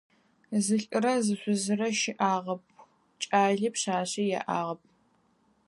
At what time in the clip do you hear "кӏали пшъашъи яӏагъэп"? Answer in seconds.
3.21-4.81